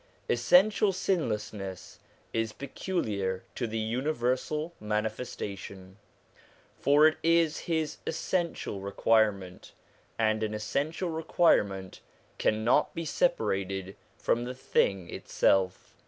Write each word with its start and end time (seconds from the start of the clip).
Essential 0.27 0.91
sinlessness 0.93 1.99
is 2.33 2.53
peculiar 2.53 3.43
to 3.53 3.67
the 3.67 3.77
universal 3.77 4.73
Mani 4.79 5.09
festation, 5.09 5.93
for 6.75 7.05
it 7.05 7.19
is 7.21 7.59
his 7.69 7.97
essential 8.07 8.79
requirement, 8.79 9.73
and 10.17 10.41
an 10.41 10.55
essential 10.55 11.09
requirement 11.09 11.99
cannot 12.39 12.95
be 12.95 13.05
separated 13.05 13.95
from 14.17 14.45
the 14.45 14.55
thing 14.55 15.07
itself. 15.07 15.95